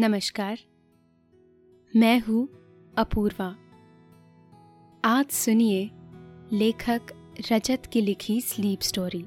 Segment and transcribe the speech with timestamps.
[0.00, 0.58] नमस्कार।
[1.96, 2.48] मैं हूँ
[2.98, 3.46] अपूर्वा।
[5.04, 5.90] आज सुनिए
[6.52, 7.00] लेखक
[7.52, 9.22] रजत की लिखी sleep story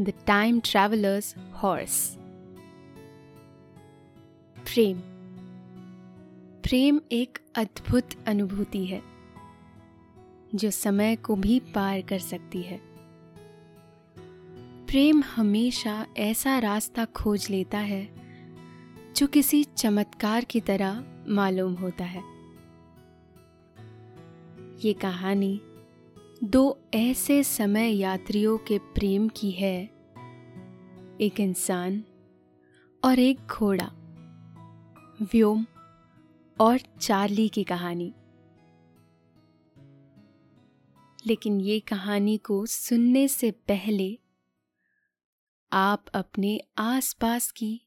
[0.00, 2.16] the time travellers horse
[4.56, 5.00] प्रेम।
[6.62, 9.02] प्रेम एक अद्भुत अनुभूति है,
[10.54, 12.80] जो समय को भी पार कर सकती है।
[14.86, 18.19] प्रेम हमेशा ऐसा रास्ता खोज लेता है
[19.16, 22.20] जो किसी चमत्कार की तरह मालूम होता है।
[24.86, 25.60] ये कहानी
[26.44, 29.84] दो ऐसे समय यात्रियों के प्रेम की है।
[31.20, 32.04] एक इंसान
[33.04, 33.90] और एक घोड़ा।
[35.22, 35.66] व्योम
[36.60, 38.14] और चार्ली की कहानी।
[41.26, 44.18] लेकिन ये कहानी को सुनने से पहले
[45.72, 47.86] आप अपने आसपास की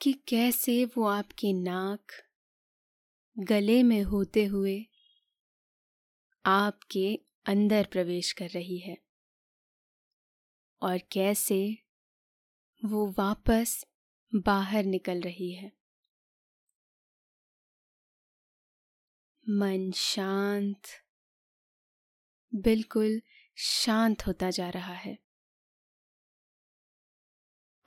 [0.00, 2.12] कि कैसे वो आपकी नाक
[3.38, 4.86] गले में होते हुए
[6.46, 8.96] आपके अंदर प्रवेश कर रही है
[10.82, 11.78] और कैसे
[12.84, 13.84] वो वापस
[14.34, 15.72] बाहर निकल रही है।
[19.46, 20.82] मन शांत,
[22.54, 23.20] बिल्कुल
[23.56, 25.27] शांत होता जा रहा है।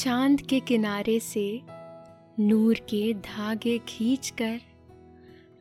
[0.00, 1.62] चाँद के किनारे से
[2.40, 4.60] नूर के धागे खींचकर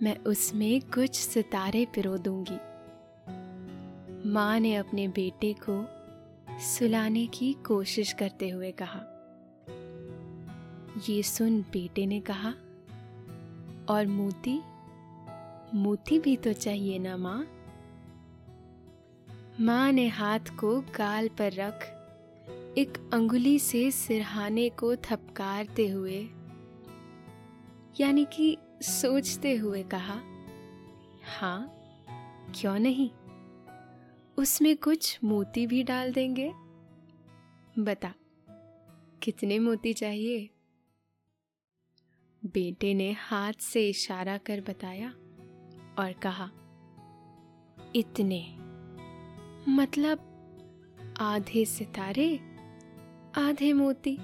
[0.02, 2.58] मैं उसमें कुछ सितारे पिरो दूँगी
[4.30, 5.86] माँ ने अपने बेटे को
[6.60, 9.02] सुलाने की कोशिश करते हुए कहा।
[11.10, 12.50] ये सुन बेटे ने कहा,
[13.94, 14.62] और मोती
[15.74, 17.48] मोती भी तो चाहिए ना माँ?
[19.62, 21.99] माँ ने हाथ को गाल पर रख
[22.78, 26.20] एक अंगुली से सिरहाने को थपकारते हुए,
[28.00, 30.20] यानी कि सोचते हुए कहा
[31.40, 31.76] हाँ
[32.56, 33.10] क्यों नहीं?
[34.38, 36.52] उसमें कुछ मोती भी डाल देंगे।
[37.80, 38.14] बता,
[39.24, 40.50] कितने मोती चाहिए?
[42.46, 45.10] बेटे ने हाथ से इशारा कर बताया
[46.00, 46.50] और कहा,
[47.96, 48.42] इतने
[49.70, 50.26] मतलब
[51.20, 52.49] आधे सितारे
[53.38, 54.18] आधे मोती।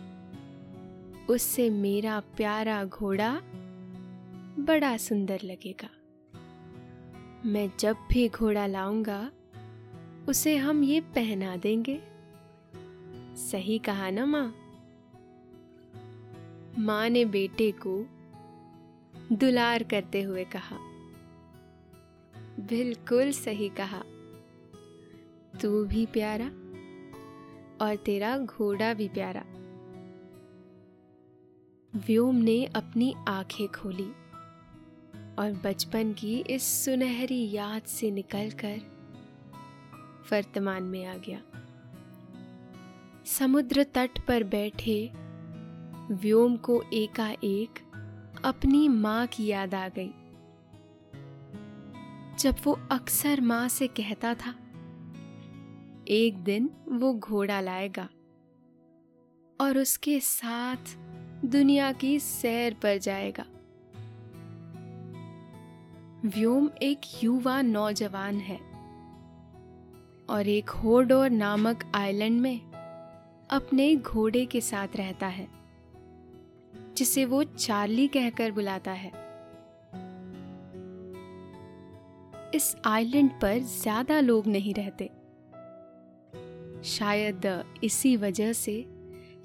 [1.29, 3.41] उससे मेरा प्यारा घोड़ा
[4.59, 5.89] बड़ा सुंदर लगेगा।
[7.45, 9.31] मैं जब भी घोड़ा लाऊँगा,
[10.29, 12.01] उसे हम ये पहना देंगे।
[13.35, 14.55] सही कहा ना माँ?
[16.79, 18.09] माँ ने बेटे को
[19.31, 20.77] दुलार करते हुए कहा,
[22.59, 24.03] बिल्कुल सही कहा।
[25.61, 26.51] तू भी प्यारा।
[27.81, 29.43] और तेरा घोड़ा भी प्यारा।
[31.93, 34.09] व्योम ने अपनी आँखें खोली
[35.39, 38.81] और बचपन की इस सुनहरी याद से निकलकर
[40.31, 41.41] वर्तमान में आ गया।
[43.25, 45.11] समुद्र तट पर बैठे
[46.11, 47.79] व्योम को एकाएक
[48.45, 50.11] अपनी माँ की याद आ गई,
[52.39, 54.55] जब वो अक्सर माँ से कहता था
[56.07, 58.07] एक दिन वो घोड़ा लाएगा
[59.59, 60.95] और उसके साथ
[61.45, 63.45] दुनिया की सैर पर जाएगा।
[66.27, 68.59] व्योम एक युवा नौजवान है
[70.29, 72.59] और एक होडोर नामक आइलैंड में
[73.49, 75.47] अपने घोड़े के साथ रहता है,
[76.97, 79.11] जिसे वो चार्ली कहकर बुलाता है।
[82.55, 85.09] इस आइलैंड पर ज़्यादा लोग नहीं रहते।
[86.85, 88.73] शायद इसी वजह से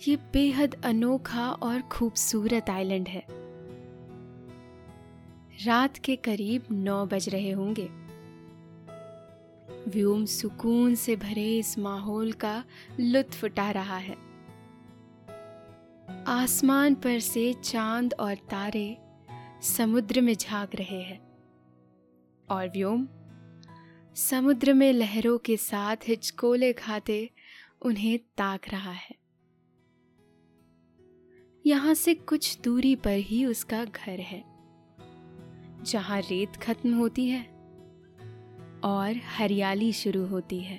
[0.09, 3.25] ये बेहद अनोखा और खूबसूरत आइलैंड है।
[5.67, 7.89] रात के करीब नौ बज रहे होंगे।
[9.91, 12.65] व्योम सुकून से भरे इस माहौल का
[13.01, 14.17] लुत्फ उठा रहा है।
[16.27, 18.99] आसमान पर से चाँद और तारे
[19.63, 21.21] समुद्र में झाँक रहे हैं।
[22.51, 23.09] और व्योम
[24.21, 27.31] समुद्र में लहरों के साथ हिचकोले खाते
[27.83, 29.15] उन्हें ताक रहा है।
[31.67, 34.43] यहाँ से कुछ दूरी पर ही उसका घर है,
[35.85, 37.43] जहाँ रेत खत्म होती है
[38.85, 40.79] और हरियाली शुरू होती है।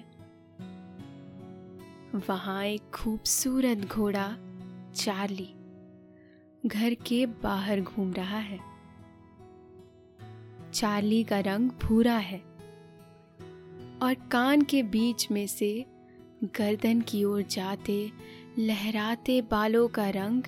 [2.28, 4.28] वहाँ एक खूबसूरत घोड़ा
[4.96, 5.50] चार्ली
[6.66, 8.60] घर के बाहर घूम रहा है।
[10.74, 12.51] चार्ली का रंग भूरा है।
[14.02, 15.86] और कान के बीच में से
[16.44, 18.12] गर्दन की ओर जाते,
[18.60, 20.44] लहराते बालों का रंग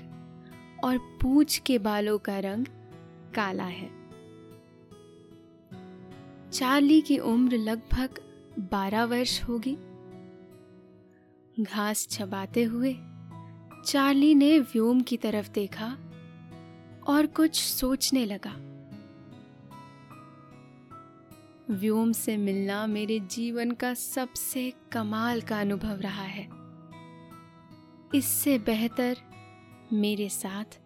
[0.84, 2.66] और पूछ के बालों का रंग
[3.36, 3.90] काला है।
[6.52, 8.10] चार्ली की उम्र लगभग
[8.60, 9.78] बारह वर्ष होगी।
[11.64, 12.96] घास चबाते हुए
[13.86, 15.98] चार्ली ने व्योम की तरफ़ देखा
[17.08, 18.73] और कुछ सोचने लगा।
[21.70, 26.50] व्योम से मिलना मेरे जीवन का सबसे कमाल का अनुभव रहा है।
[28.16, 29.18] इससे बेहतर
[29.94, 30.80] मेरे साथ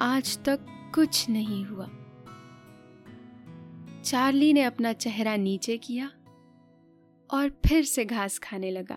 [0.00, 0.60] आज तक
[0.94, 1.90] कुछ नहीं हुआ।
[4.02, 6.12] चार्ली ने अपना चेहरा नीचे किया
[7.30, 8.96] और फिर से घास खाने लगा।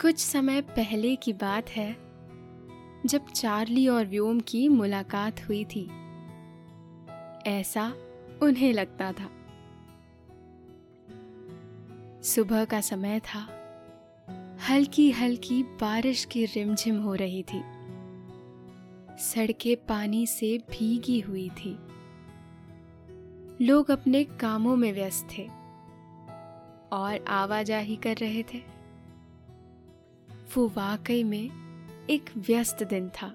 [0.00, 2.09] कुछ समय पहले की बात है
[3.06, 5.90] जब चार्ली और व्योम की मुलाकात हुई थी।
[7.50, 7.94] ऐसा
[8.42, 9.30] उन्हें लगता था।
[12.22, 13.56] सुबह का समय था।
[14.68, 17.62] हल्की हल्की बारिश की रिमझिम हो रही थी।
[19.18, 21.78] सड़कें पानी से भीगी हुई थी।
[23.64, 25.42] लोग अपने कामों में व्यस्त थे।
[26.92, 28.62] और आवाजाही कर रहे थे।
[30.54, 31.59] वो वाकई में
[32.10, 33.28] एक व्यस्त दिन था।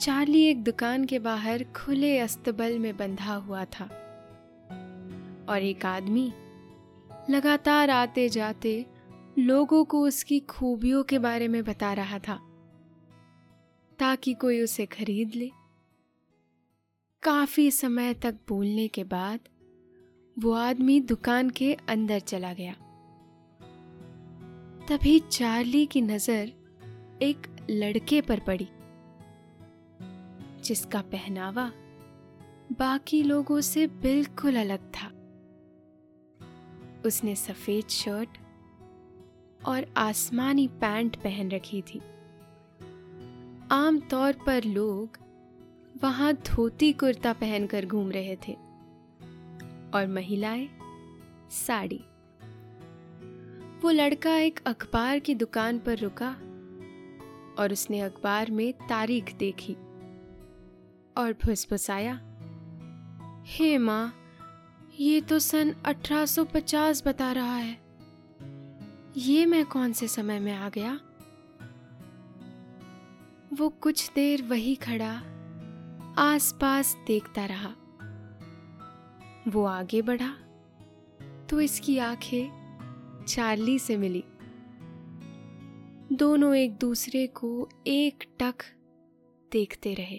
[0.00, 3.84] चार्ली एक दुकान के बाहर खुले अस्तबल में बंधा हुआ था।
[5.48, 6.32] और एक आदमी
[7.30, 8.74] लगातार आते जाते
[9.38, 12.38] लोगों को उसकी खूबियों के बारे में बता रहा था,
[13.98, 15.50] ताकि कोई उसे खरीद ले।
[17.22, 19.48] काफ़ी समय तक बोलने के बाद
[20.36, 22.74] वो आदमी दुकान के अंदर चला गया।
[24.88, 26.52] तभी चार्ली की नज़र
[27.22, 28.68] एक लड़के पर पड़ी,
[30.64, 31.72] जिसका पहनावा
[32.72, 35.08] बाकी लोगों से बिल्कुल अलग था।
[37.06, 38.38] उसने सफ़ेद शर्ट
[39.66, 42.00] और आसमानी पैंट पहन रखी थी।
[43.70, 45.18] आमतौर पर लोग
[46.02, 48.52] वहाँ धोती कुर्ता पहनकर घूम रहे थे
[49.94, 50.68] और महिलाएँ
[51.50, 52.04] साड़ी।
[53.82, 56.36] वो लड़का एक अखबार की दुकान पर रुका
[57.58, 59.74] और उसने अखबार में तारीख देखी
[61.16, 62.20] और फुसफुसाया,
[63.46, 64.14] हे माँ,
[65.00, 67.80] ये तो सन 1850 बता रहा है।
[69.16, 71.00] ये मैं कौन से समय में आ गया?
[73.52, 75.22] वो कुछ देर वही खड़ा,
[76.18, 77.74] आसपास देखता रहा।
[79.48, 80.34] वो आगे बढ़ा
[81.50, 82.62] तो इसकी आँखें
[83.28, 84.24] चार्ली से मिली।
[86.12, 88.54] दोनों एक दूसरे को एक टक
[89.52, 90.16] देखते रहे।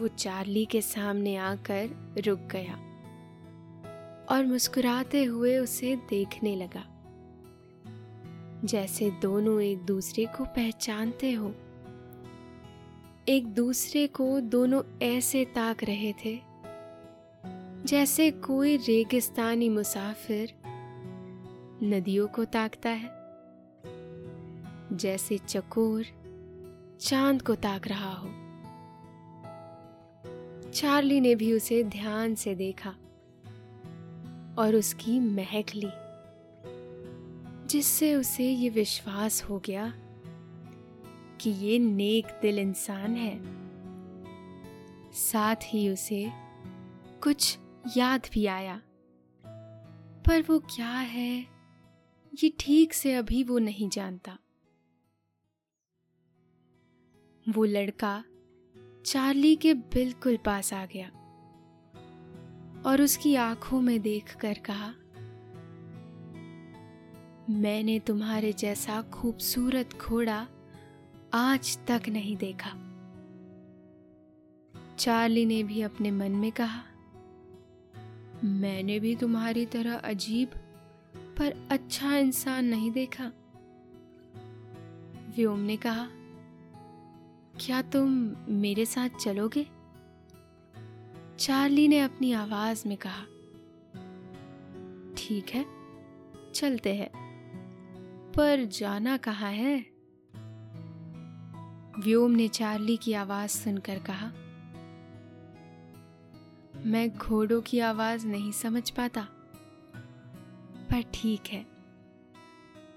[0.00, 2.74] वो चार्ली के सामने आकर रुक गया
[4.30, 6.84] और मुस्कुराते हुए उसे देखने लगा।
[8.64, 11.54] जैसे दोनों एक दूसरे को पहचानते हो।
[13.28, 16.40] एक दूसरे को दोनों ऐसे ताक रहे थे,
[17.84, 20.54] जैसे कोई रेगिस्तानी मुसाफिर
[21.82, 23.15] नदियों को ताकता है।
[24.92, 26.04] जैसे चकोर
[27.00, 28.28] चाँद को ताक रहा हो।
[30.70, 32.90] चार्ली ने भी उसे ध्यान से देखा
[34.58, 35.90] और उसकी महक ली,
[37.68, 39.92] जिससे उसे ये विश्वास हो गया
[41.40, 43.40] कि ये नेक दिल इंसान है।
[45.12, 46.32] साथ ही उसे
[47.22, 47.58] कुछ
[47.96, 48.80] याद भी आया,
[50.26, 51.46] पर वो क्या है,
[52.32, 54.38] ये ठीक से अभी वो नहीं जानता।
[57.48, 58.24] वो लड़का
[59.04, 61.10] चार्ली के बिल्कुल पास आ गया
[62.86, 64.92] और उसकी आँखों में देखकर कहा,
[67.50, 70.46] मैंने तुम्हारे जैसा खूबसूरत घोड़ा
[71.34, 72.70] आज तक नहीं देखा।
[74.98, 76.82] चार्ली ने भी अपने मन में कहा,
[78.44, 80.48] मैंने भी तुम्हारी तरह अजीब
[81.38, 83.32] पर अच्छा इंसान नहीं देखा।
[85.36, 86.08] व्योम ने कहा
[87.60, 88.10] क्या तुम
[88.48, 89.66] मेरे साथ चलोगे?
[91.38, 93.22] चार्ली ने अपनी आवाज़ में कहा,
[95.16, 95.64] ठीक है,
[96.54, 97.10] चलते हैं।
[98.32, 99.78] पर जाना कहाँ है?
[101.98, 104.32] व्योम ने चार्ली की आवाज़ सुनकर कहा,
[106.86, 109.26] मैं घोड़ों की आवाज़ नहीं समझ पाता,
[110.90, 111.66] पर ठीक है,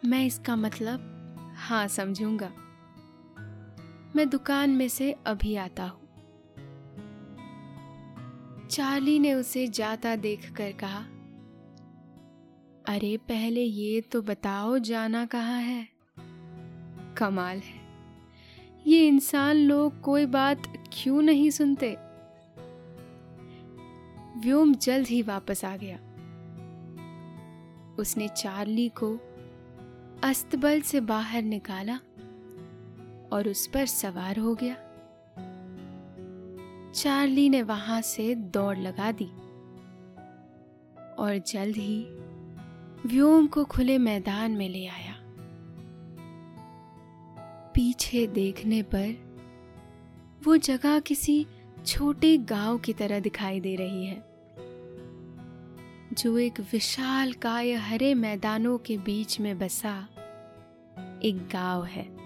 [0.05, 2.51] मैं इसका मतलब हाँ समझूँगा।
[4.15, 6.09] मैं दुकान में से अभी आता हूँ।
[8.67, 11.05] चार्ली ने उसे जाता देखकर कहा,
[12.93, 15.87] अरे, पहले ये तो बताओ, जाना कहाँ है?
[17.17, 17.87] कमाल है।
[18.87, 21.97] ये इंसान लोग कोई बात क्यों नहीं सुनते?
[24.37, 25.97] व्योम जल्द ही वापस आ गया।
[27.99, 29.19] उसने चार्ली को
[30.23, 31.99] अस्तबल से बाहर निकाला
[33.33, 34.75] और उस पर सवार हो गया।
[36.95, 39.29] चार्ली ने वहाँ से दौड़ लगा दी
[41.15, 42.05] और जल्द ही
[43.05, 45.15] व्योम को खुले मैदान में ले आया।
[47.75, 49.15] पीछे देखने पर
[50.45, 51.45] वो जगह किसी
[51.85, 54.23] छोटे गाँव की तरह दिखाई दे रही है,
[56.13, 59.97] जो एक विशाल काय हरे मैदानों के बीच में बसा
[61.23, 62.18] एक गाँव है।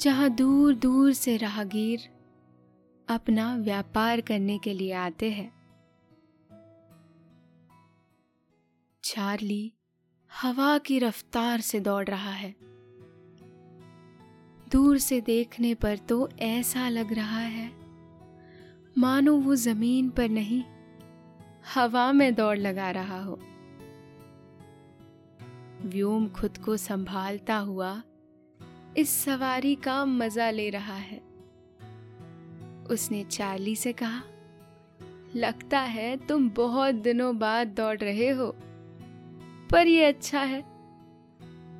[0.00, 2.08] जहाँ दूर दूर से राहगीर
[3.08, 5.52] अपना व्यापार करने के लिए आते हैं।
[9.04, 9.72] चार्ली
[10.42, 12.54] हवा की रफ्तार से दौड़ रहा है।
[14.72, 17.70] दूर से देखने पर तो ऐसा लग रहा है,
[18.98, 20.62] मानो वो ज़मीन पर नहीं,
[21.74, 23.38] हवा में दौड़ लगा रहा हो।
[25.84, 28.02] व्योम खुद को संभालता हुआ
[28.96, 31.20] इस सवारी का मज़ा ले रहा है।
[32.90, 34.22] उसने चार्ली से कहा,
[35.36, 38.46] लगता है तुम बहुत दिनों बाद दौड़ रहे हो,
[39.70, 40.60] पर ये अच्छा है।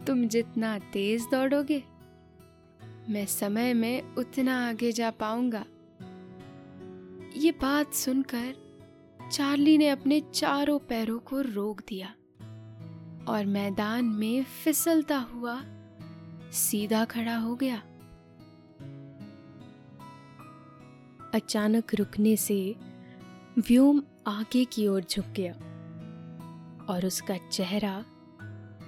[0.04, 1.82] तुम जितना तेज दौड़ोगे,
[3.08, 5.64] मैं समय में उतना आगे जा पाऊँगा।
[7.36, 8.54] ये बात सुनकर
[9.32, 12.14] चार्ली ने अपने चारों पैरों को रोक दिया
[13.28, 15.60] और मैदान में फिसलता हुआ
[16.52, 17.82] सीधा खड़ा हो गया।
[21.34, 22.76] अचानक रुकने से
[23.58, 25.52] व्योम आगे की ओर झुक गया
[26.88, 28.04] और उसका चेहरा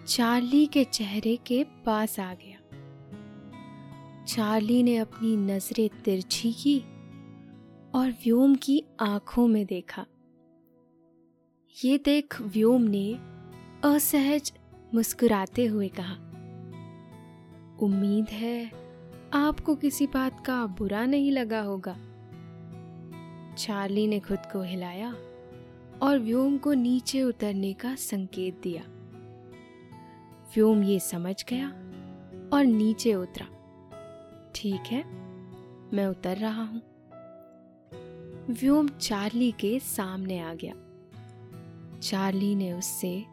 [0.06, 2.58] चार्ली के चेहरे के पास आ गया।
[4.24, 6.78] चार्ली ने अपनी नज़रें तिरछी की
[7.94, 10.06] और व्योम की आँखों में देखा।
[11.84, 13.14] ये देख व्योम ने
[13.84, 14.52] असहज
[14.94, 16.23] मुस्कुराते हुए कहा
[17.82, 18.70] उम्मीद है
[19.34, 21.96] आपको किसी बात का बुरा नहीं लगा होगा।
[23.58, 25.16] चार्ली ने खुद को हिलाया
[26.02, 28.82] और व्योम को नीचे उतरने का संकेत दिया।
[30.54, 31.68] व्योम ये समझ गया
[32.52, 33.46] और नीचे उतरा।
[34.54, 35.04] ठीक है,
[35.96, 36.82] मैं उतर रहा हूँ।
[38.50, 40.74] व्योम चार्ली के सामने आ गया।
[41.98, 43.24] चार्ली ने उससे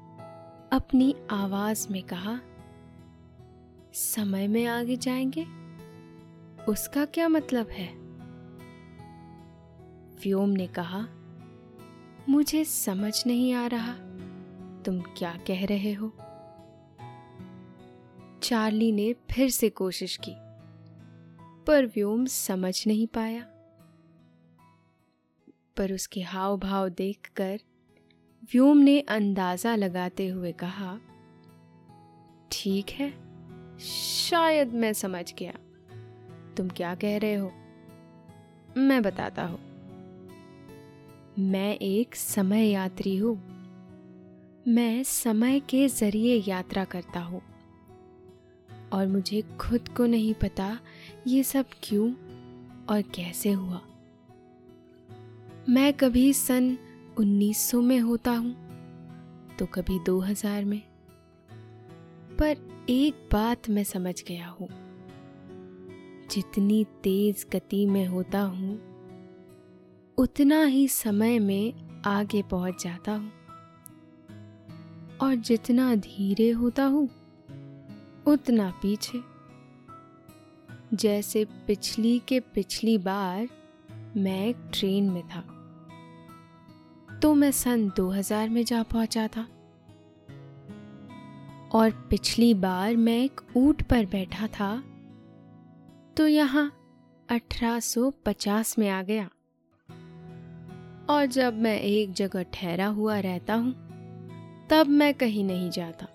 [0.72, 2.40] अपनी आवाज़ में कहा
[3.94, 5.44] समय में आगे जाएँगे?
[6.66, 7.94] उसका क्या मतलब है?
[10.24, 11.08] व्योम ने कहा,
[12.30, 13.94] मुझे समझ नहीं आ रहा,
[14.82, 16.14] तुम क्या कह रहे हो?
[18.44, 20.36] चार्ली ने फिर से कोशिश की,
[21.66, 23.44] पर व्योम समझ नहीं पाया।
[25.78, 27.60] पर उसके हाव भाव देखकर
[28.44, 31.00] व्योम ने अंदाज़ा लगाते हुए कहा,
[32.52, 33.31] ठीक है
[33.82, 35.54] शायद मैं समझ गया।
[36.58, 37.52] तुम क्या कह रहे हो?
[38.78, 39.60] मैं बताता हूँ।
[41.40, 43.52] मैं एक समय यात्री हूँ।
[44.68, 47.42] मैं समय के ज़रिए यात्रा करता हूँ।
[48.94, 50.80] और मुझे खुद को नहीं पता
[51.28, 52.14] ये सब क्यों
[52.86, 53.82] और कैसे हुआ।
[55.70, 56.78] मैं कभी सन
[57.20, 58.72] 1900 में होता हूँ
[59.60, 60.82] तो कभी 2000 में।
[62.40, 64.68] पर एक बात मैं समझ गया हूँ।
[66.32, 68.80] जितनी तेज गति में होता हूँ,
[70.18, 71.74] उतना ही समय में
[72.06, 73.32] आगे पहुँच जाता हूँ।
[75.22, 77.10] और जितना धीरे होता हूँ,
[78.28, 79.22] उतना पीछे।
[80.94, 83.48] जैसे पिछली के पिछली बार
[84.18, 85.42] मैं एक ट्रेन में था
[87.20, 89.48] तो मैं सन 2000 में जा पहुँचा था।
[91.74, 94.84] और पिछली बार मैं एक ऊँट पर बैठा था
[96.18, 96.72] तो यहाँ
[97.30, 99.30] 1850 में आ गया।
[101.10, 103.74] और जब मैं एक जगह ठहरा हुआ रहता हूँ,
[104.70, 106.08] तब मैं कहीं नहीं जाता।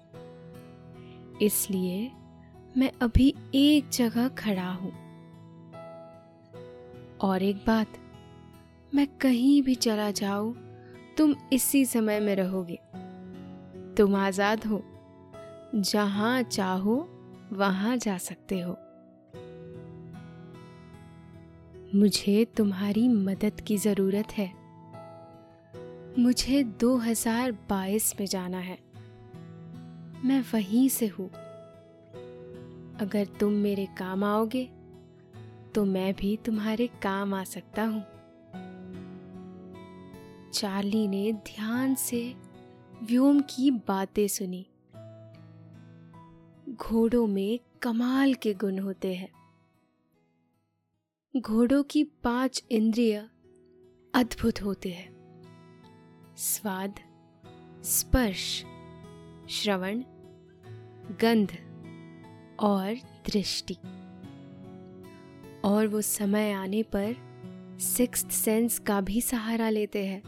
[1.42, 2.12] इसलिए
[2.76, 4.92] मैं अभी एक जगह खड़ा हूँ।
[7.20, 7.88] और एक बात,
[8.94, 10.56] मैं कहीं भी चला जाऊँ,
[11.18, 12.78] तुम इसी समय में रहोगे।
[13.94, 14.82] तुम आज़ाद हो।
[15.74, 17.08] जहाँ चाहो,
[17.52, 18.76] वहाँ जा सकते हो।
[21.94, 24.54] मुझे तुम्हारी मदद की ज़रूरत है।
[26.18, 28.78] मुझे 2022 में जाना है।
[30.24, 31.30] मैं वहीं से हूँ।
[32.96, 34.70] अगर तुम मेरे काम आओगे
[35.74, 38.04] तो मैं भी तुम्हारे काम आ सकता हूँ।
[40.52, 42.34] चार्ली ने ध्यान से
[43.02, 44.66] व्योम की बातें सुनी।
[46.76, 49.28] घोड़ों में कमाल के गुण होते हैं।
[51.36, 53.28] घोड़ों की पाँच इंद्रिय
[54.14, 55.16] अद्भुत होते हैं।
[56.36, 56.94] स्वाद,
[57.84, 58.64] स्पर्श,
[59.50, 60.02] श्रवण,
[61.20, 61.52] गंध
[62.60, 62.94] और
[63.26, 63.74] दृष्टि।
[65.64, 67.14] और वो समय आने पर
[67.80, 70.22] सिक्स सेंस का भी सहारा लेते हैं।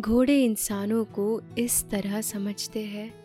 [0.00, 3.21] घोड़े इंसानों को इस तरह समझते हैं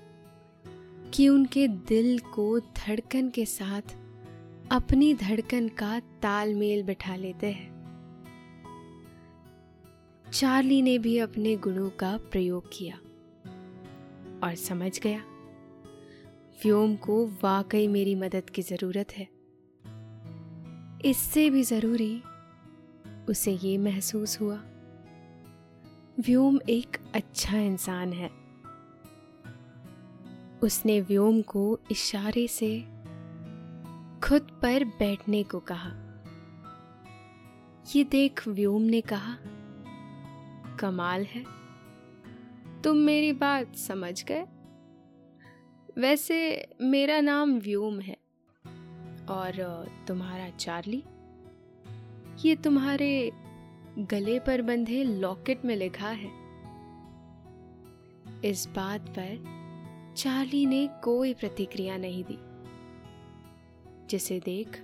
[1.17, 3.81] कि उनके दिल को धड़कन के साथ,
[4.71, 7.75] अपनी धड़कन का तालमेल बिठा लेते हैं।
[10.33, 12.95] चार्ली ने भी अपने गुणों का प्रयोग किया
[14.43, 15.23] और समझ गया,
[16.63, 19.27] व्योम को वाकई मेरी मदद की ज़रूरत है।
[21.05, 22.21] इससे भी ज़रूरी
[23.29, 24.61] उसे ये महसूस हुआ,
[26.19, 28.46] व्योम एक अच्छा इंसान है।
[30.63, 32.81] उसने व्योम को इशारे से
[34.23, 35.91] खुद पर बैठने को कहा।
[37.95, 39.37] ये देख, व्योम ने कहा,
[40.77, 41.43] कमाल है।
[42.81, 44.45] तुम मेरी बात समझ गए?
[45.97, 48.17] वैसे मेरा नाम व्योम है
[49.29, 51.03] और तुम्हारा चार्ली?
[52.45, 53.31] ये तुम्हारे
[53.97, 56.31] गले पर बंधे लॉकेट में लिखा है।
[58.45, 59.56] इस बात पर
[60.17, 62.37] चार्ली ने कोई प्रतिक्रिया नहीं दी।
[64.07, 64.79] जिसे देख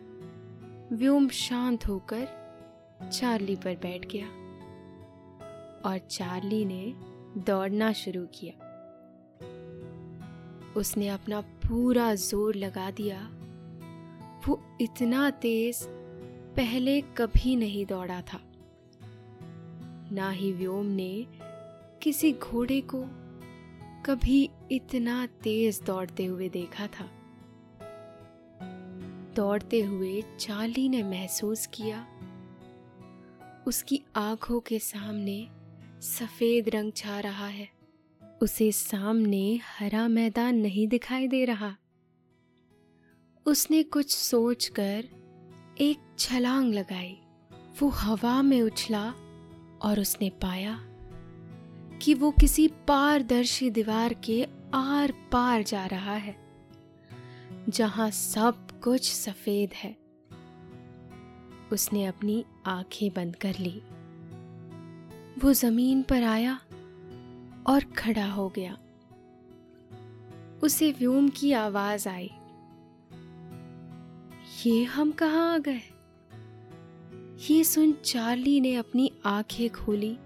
[0.92, 2.28] व्योम शांत होकर
[3.14, 4.28] चार्ली पर बैठ गया
[5.90, 6.94] और चार्ली ने
[7.42, 8.54] दौड़ना शुरू किया।
[10.78, 13.20] उसने अपना पूरा ज़ोर लगा दिया।
[14.48, 15.84] वो इतना तेज
[16.56, 18.40] पहले कभी नहीं दौड़ा था।
[20.12, 21.28] ना ही व्योम ने
[22.02, 23.04] किसी घोड़े को
[24.06, 27.12] कभी इतना तेज दौड़ते हुए देखा था।
[29.36, 32.08] दौड़ते हुए चार्ली ने महसूस किया।
[33.68, 35.48] उसकी आँखों के सामने
[36.02, 37.70] सफ़ेद रंग छा रहा है।
[38.42, 41.76] उसे सामने हरा मैदान नहीं दिखाई दे रहा।
[43.46, 45.06] उसने कुछ सोचकर
[45.82, 47.20] एक छलांग लगाई।
[47.80, 49.10] वो हवा में उछला
[49.82, 50.93] और उसने पाया
[52.04, 56.36] कि वो किसी पारदर्शी दीवार के आर पार जा रहा है,
[57.70, 59.98] जहाँ सब कुछ सफ़ेद है।
[61.72, 63.82] उसने अपनी आँखें बंद कर ली।
[65.40, 66.60] वो ज़मीन पर आया
[67.68, 68.78] और खड़ा हो गया।
[70.64, 72.32] उसे व्योम की आवाज़ आई।
[74.66, 75.82] ये हम कहा आ गए?
[77.50, 80.18] ये सुन चार्ली ने अपनी आँखें खोली।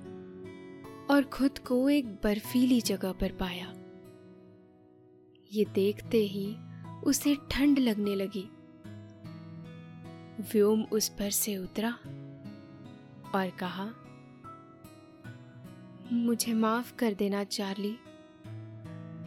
[1.12, 3.74] और खुद को एक बर्फीली जगह पर पाया।
[5.52, 6.56] ये देखते ही
[7.04, 8.50] उसे ठंड लगने लगी।
[10.54, 11.92] व्योम उस पर से उतरा
[13.36, 13.94] और कहा,
[16.14, 17.98] मुझे माफ़ कर देना, चार्ली।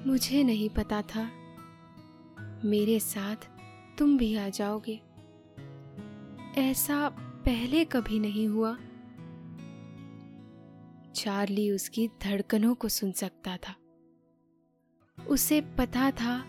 [0.07, 1.31] मुझे नहीं पता था।
[2.65, 3.37] मेरे साथ
[3.99, 5.01] तुम भी आ जाओगे।
[6.57, 7.09] ऐसा
[7.45, 8.79] पहले कभी नहीं हुआ।
[11.25, 13.77] चार्ली उसकी धड़कनों को सुन सकता था।
[15.29, 16.45] उसे पता था,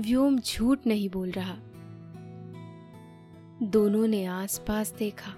[0.00, 1.56] व्योम झूठ नहीं बोल रहा।
[3.62, 5.34] दोनों ने आसपास देखा।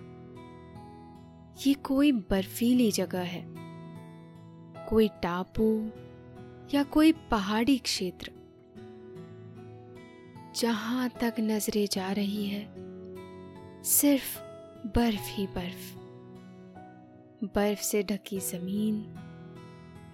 [1.66, 3.44] ये कोई बर्फीली जगह है।
[4.88, 5.90] कोई टापू
[6.74, 8.32] या कोई पहाड़ी क्षेत्र।
[10.56, 12.74] जहाँ तक नज़रें जा रही है,
[13.82, 14.38] सिर्फ़
[14.88, 15.97] बर्फ़ ही बर्फ़।
[17.44, 19.00] बर्फ़ से ढकी ज़मीन,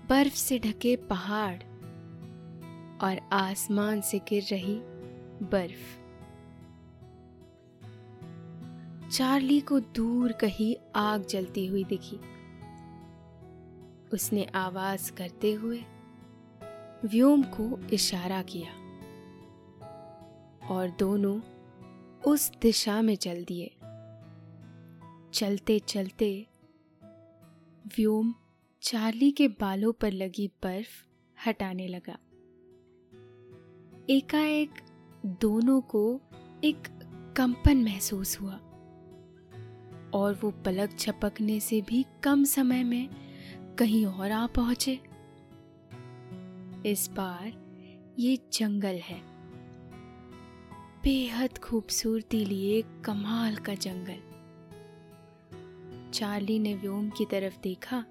[0.08, 1.56] बर्फ़ से ढके पहाड़,
[3.04, 4.74] और आसमान से गिर रही
[5.50, 6.02] बर्फ़।
[9.10, 12.20] चार्ली को दूर कहीं आग जलती हुई दिखी।
[14.12, 15.82] उसने आवाज़ करते हुए
[17.04, 18.72] व्योम को इशारा किया,
[20.68, 21.40] और दोनों
[22.26, 23.76] उस दिशा में चल दिए।
[25.34, 26.46] चलते चलते
[27.86, 28.34] व्योम
[28.82, 31.06] चार्ली के बालों पर लगी बर्फ़
[31.46, 32.18] हटाने लगा।
[34.10, 34.70] एकाएक
[35.26, 36.20] दोनों को
[36.64, 36.82] एक
[37.36, 38.54] कंपन महसूस हुआ
[40.14, 43.08] और वो पलक छपकने से भी कम समय में
[43.78, 45.00] कहीं और आ पहुँचे।
[46.90, 47.52] इस बार
[48.18, 49.20] ये जंगल है।
[51.02, 54.33] बेहद खूबसूरती लिए कमाल का जंगल।
[56.14, 58.04] चार्ली ने व्योम की तरफ़ देखा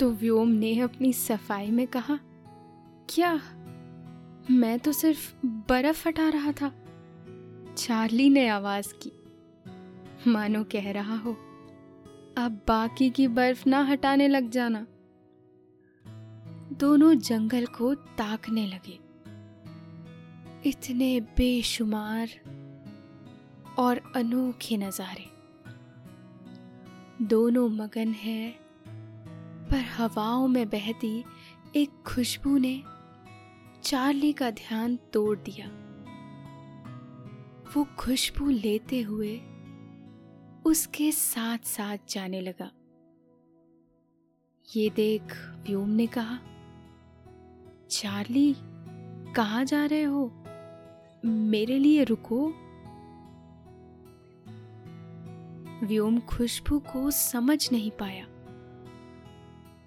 [0.00, 2.18] तो व्योम ने अपनी सफ़ाई में कहा,
[3.10, 3.40] क्या?
[4.50, 6.74] मैं तो सिर्फ़ बर्फ़ हटा रहा था।
[7.76, 9.12] चार्ली ने आवाज़ की,
[10.30, 11.32] मानो कह रहा हो,
[12.38, 14.86] अब बाकी की बर्फ़ ना हटाने लग जाना।
[16.72, 18.98] दोनों जंगल को ताकने लगे।
[20.68, 22.28] इतने बेशुमार
[23.78, 25.37] और अनोखे नजारे।
[27.22, 28.50] दोनों मगन है,
[29.70, 31.24] पर हवाओं में बहती
[31.76, 32.82] एक खुशबू ने
[33.82, 35.66] चार्ली का ध्यान तोड़ दिया।
[37.76, 39.40] वो खुशबू लेते हुए
[40.66, 42.70] उसके साथ साथ जाने लगा।
[44.76, 46.38] ये देख व्योम ने कहा,
[47.90, 48.54] चार्ली,
[49.34, 50.44] कहा जा रहे हो?
[51.24, 52.52] मेरे लिए रुको।
[55.82, 58.26] व्योम खुशबू को समझ नहीं पाया।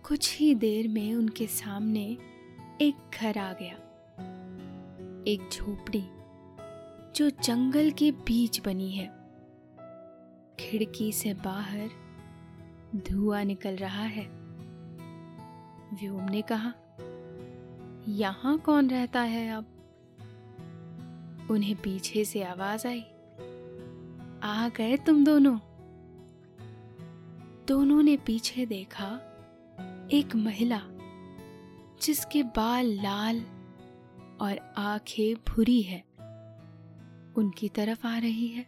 [0.03, 2.17] कुछ ही देर में उनके सामने
[2.81, 3.73] एक घर आ गया।
[5.27, 6.03] एक झोपड़ी,
[7.15, 9.07] जो जंगल के बीच बनी है।
[10.59, 11.89] खिड़की से बाहर
[12.95, 14.25] धुआँ निकल रहा है।
[15.93, 16.73] व्योम ने कहा,
[18.07, 19.65] यहाँ कौन रहता है अब?
[21.51, 23.01] उन्हें पीछे से आवाज़ आई,
[24.43, 25.59] आ गए तुम दोनों।
[27.67, 29.07] दोनों ने पीछे देखा
[30.13, 30.81] एक महिला,
[32.01, 33.41] जिसके बाल लाल
[34.41, 35.99] और आँखें भूरी है।
[37.37, 38.65] उनकी तरफ़ आ रही है।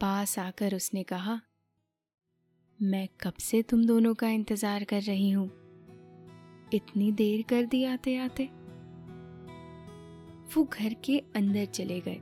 [0.00, 1.40] पास आकर उसने कहा,
[2.78, 5.46] मैं कब से तुम दोनों का इंतज़ार कर रही हूँ?
[6.74, 8.48] इतनी देर कर दी आते आते
[10.50, 12.20] वो घर के अंदर चले गए।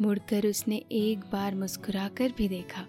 [0.00, 2.86] मुड़कर उसने एक बार मुस्कुराकर भी देखा।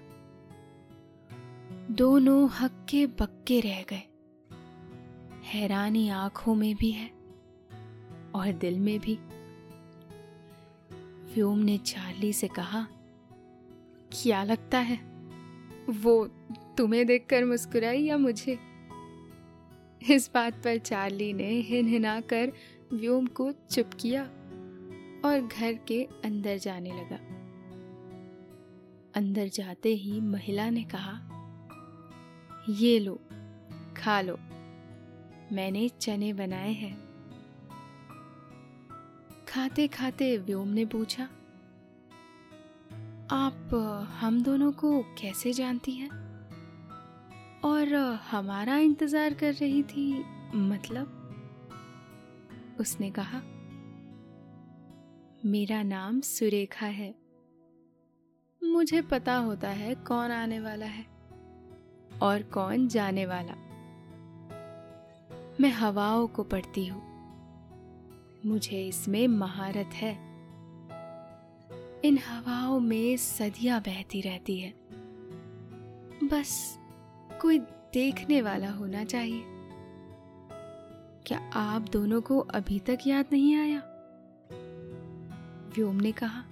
[1.92, 4.04] दोनों हक्के बक्के रह गए।
[5.44, 7.10] हैरानी आँखों में भी है
[8.36, 9.20] और दिल में भी।
[11.34, 12.88] व्योम ने चार्ली से कहा,
[14.12, 15.00] क्या लगता है?
[15.90, 16.26] वो
[16.78, 18.60] तुम्हें देखकर मुस्कुराई या मुझे?
[20.10, 22.52] इस बात पर चार्ली ने हिन हिना कर
[22.94, 24.24] व्योम को चुप किया
[25.26, 27.20] और घर के अंदर जाने लगा।
[29.16, 31.30] अंदर जाते ही महिला ने कहा
[32.70, 33.20] ये लो,
[33.98, 34.40] खा लो।
[35.52, 36.98] मैंने चने बनाए हैं।
[39.48, 41.24] खाते खाते व्योम ने पूछा,
[43.32, 43.74] आप,
[44.20, 46.10] हम दोनों को कैसे जानती हैं?
[47.64, 47.94] और,
[48.32, 50.24] हमारा इंतज़ार कर रही थी
[50.56, 51.20] मतलब?
[52.80, 53.42] उसने कहा,
[55.46, 57.16] मेरा नाम सुरेखा है।
[58.64, 61.13] मुझे पता होता है कौन आने वाला है।
[62.24, 63.54] और कौन जाने वाला।
[65.62, 67.02] मैं हवाओं को पढ़ती हूँ।
[68.46, 70.14] मुझे इसमें महारत है।
[72.06, 74.74] इन हवाओं में सदियाँ बहती रहती है।
[76.24, 76.80] बस
[77.42, 77.60] कोई
[77.94, 79.44] देखने वाला होना चाहिए।
[81.26, 83.80] क्या आप दोनों को अभी तक याद नहीं आया?
[85.76, 86.44] व्योम ने कहा,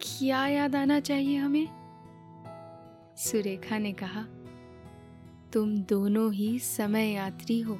[0.00, 1.68] क्या याद आना चाहिए हमें?
[3.16, 4.26] सुरेखा ने कहा
[5.52, 7.78] तुम दोनों ही समय यात्री हो।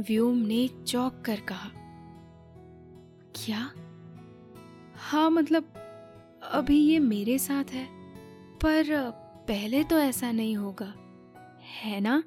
[0.00, 1.70] व्योम ने चौक कर कहा,
[3.34, 3.70] क्या?
[5.00, 5.72] हाँ मतलब
[6.52, 7.86] अभी ये मेरे साथ है,
[8.58, 8.84] पर
[9.48, 10.92] पहले तो ऐसा नहीं होगा,
[11.82, 12.22] है ना?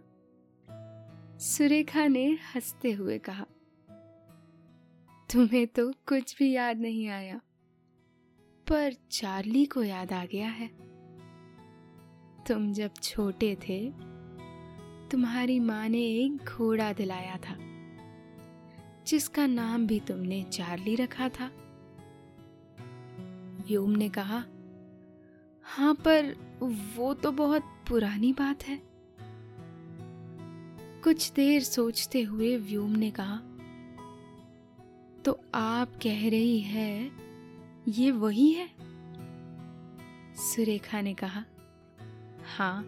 [1.41, 3.45] सुरेखा ने हँसते हुए कहा,
[5.29, 7.39] तुम्हें तो कुछ भी याद नहीं आया,
[8.67, 10.69] पर चार्ली को याद आ गया है।
[12.47, 13.79] तुम जब छोटे थे,
[15.09, 17.55] तुम्हारी माँ ने एक घोड़ा दिलाया था,
[19.07, 21.49] जिसका नाम भी तुमने चार्ली रखा था।
[23.67, 24.43] व्योम ने कहा
[25.65, 26.33] हाँ पर
[26.97, 28.81] वो तो बहुत पुरानी बात है।
[31.03, 33.37] कुछ देर सोचते हुए व्योम ने कहा
[35.25, 37.11] तो आप कह रही है,
[37.87, 38.67] ये वही है?
[40.35, 41.43] सुरेखा ने कहा
[42.57, 42.81] हाँ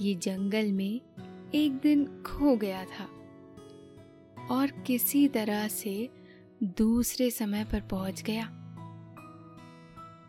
[0.00, 1.00] ये जंगल में
[1.54, 3.04] एक दिन खो गया था
[4.50, 6.10] और किसी तरह से
[6.62, 8.46] दूसरे समय पर पहुँच गया।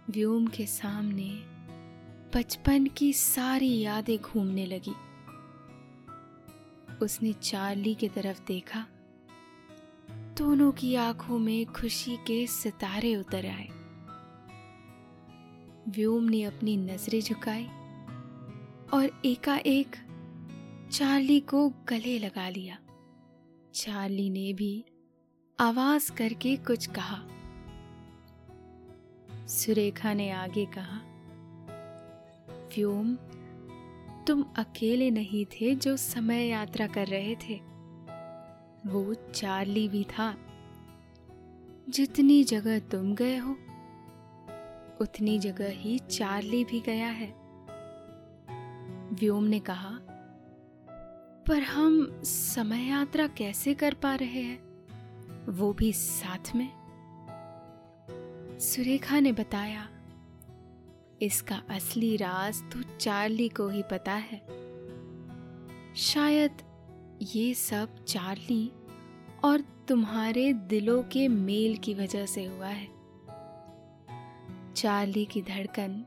[0.09, 1.29] व्योम के सामने
[2.35, 4.93] बचपन की सारी यादें घूमने लगी।
[7.05, 8.87] उसने चार्ली की तरफ़ देखा।
[10.11, 13.69] दोनों की आँखों में खुशी के सितारे उतर आए।
[15.89, 17.69] व्योम ने अपनी नज़रें झुकाई।
[18.93, 19.95] और एकाएक
[20.91, 22.79] चार्ली को गले लगा लिया।
[23.73, 24.85] चार्ली ने भी
[25.59, 27.27] आवाज़ करके कुछ कहा।
[29.47, 31.01] सुरेखा ने आगे कहा
[32.75, 33.15] व्योम
[34.27, 37.55] तुम अकेले नहीं थे जो समय यात्रा कर रहे थे।
[38.89, 40.37] वो चार्ली भी था।
[41.89, 43.51] जितनी जगह तुम गए हो,
[45.01, 47.40] उतनी जगह ही चार्ली भी गया है।
[49.11, 49.97] व्योम ने कहा,
[51.47, 55.51] पर हम समय यात्रा कैसे कर पा रहे हैं?
[55.51, 56.69] वो भी साथ में?
[58.59, 59.87] सुरेखा ने बताया,
[61.21, 64.39] इसका असली राज तो चार्ली को ही पता है।
[65.95, 66.61] शायद
[67.21, 68.71] ये सब चार्ली
[69.43, 72.87] और तुम्हारे दिलों के मेल की वजह से हुआ है।
[74.73, 76.05] चार्ली की धड़कन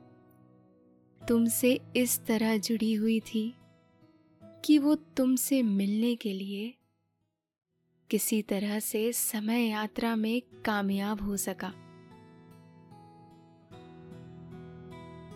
[1.28, 3.54] तुमसे इस तरह जुड़ी हुई थी
[4.64, 6.74] कि वो तुमसे मिलने के लिए
[8.10, 11.68] किसी तरह से समय यात्रा में कामयाब हो सका।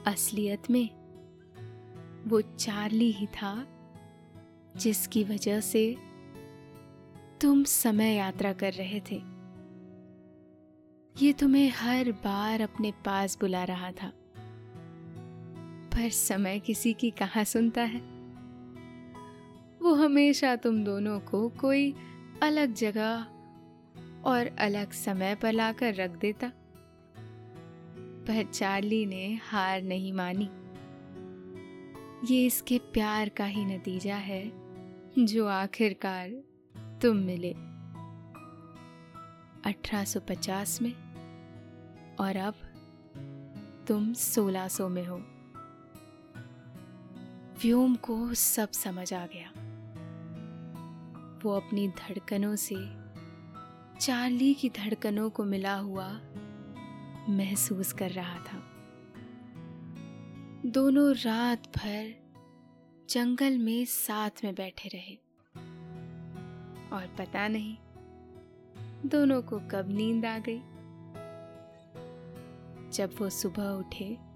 [0.07, 0.91] असलियत में,
[2.29, 3.67] वो चार्ली ही था
[4.77, 5.97] जिसकी वजह से
[7.41, 9.23] तुम समय यात्रा कर रहे थे।
[11.27, 14.13] ये तुम्हें हर बार अपने पास बुला रहा था।
[15.99, 18.01] पर समय किसी की कहा सुनता है?
[19.83, 21.95] वो हमेशा तुम दोनों को कोई
[22.43, 23.27] अलग जगह
[24.25, 26.53] और अलग समय पर लाकर रख देता।
[28.27, 30.49] पर चार्ली ने हार नहीं मानी।
[32.35, 34.53] ये इसके प्यार का ही नतीजा है
[35.19, 36.31] जो आखिरकार
[37.03, 37.53] तुम मिले।
[39.71, 40.93] 1850 में
[42.21, 42.55] और अब
[43.89, 45.38] तुम 1600 में हो।
[47.63, 49.49] व्योम को सब समझ आ गया।
[51.45, 52.77] वो अपनी धड़कनों से,
[54.01, 56.21] चार्ली की धड़कनों को मिला हुआ
[57.29, 58.59] महसूस कर रहा था।
[60.67, 62.15] दोनों रात भर
[63.11, 65.15] जंगल में साथ में बैठे रहे।
[66.93, 67.77] और पता नहीं,
[69.09, 70.59] दोनों को कब नींद आ गई।
[72.91, 74.28] जब वो सुबह उठे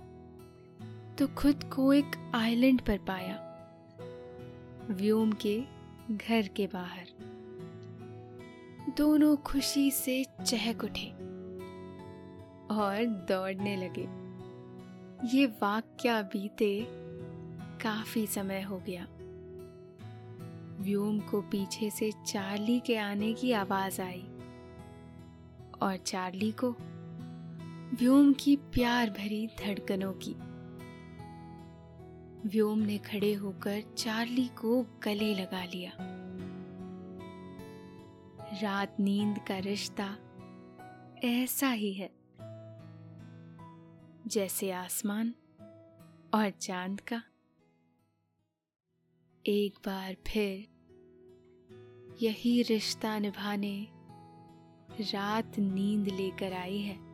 [1.18, 3.36] तो खुद को एक आइलैंड पर पाया,
[4.90, 5.62] व्योम के
[6.10, 7.08] घर के बाहर।
[8.96, 11.08] दोनों खुशी से चहक उठे
[12.74, 14.08] और दौड़ने लगे।
[15.36, 16.86] ये वाक्य बीते
[17.80, 19.06] काफ़ी समय हो गया।
[20.80, 24.24] व्योम को पीछे से चार्ली के आने की आवाज़ आई
[25.82, 26.76] और चार्ली को
[27.94, 30.34] व्योम की प्यार भरी धड़कनों की
[32.46, 35.92] व्योम ने खड़े होकर चार्ली को गले लगा लिया।
[38.62, 40.16] रात नींद का रिश्ता
[41.24, 42.10] ऐसा ही है,
[44.26, 45.34] जैसे आसमान
[46.34, 47.22] और चाँद का।
[49.46, 50.66] एक बार फिर
[52.22, 53.86] यही रिश्ता निभाने
[55.00, 57.11] रात नींद लेकर आई है।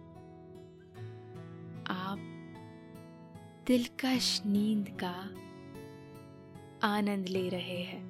[3.68, 5.30] दिलकश नींद का
[6.88, 8.07] आनंद ले रहे हैं।